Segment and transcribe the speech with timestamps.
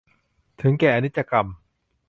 [0.61, 1.45] ถึงแก่อนิจกรรม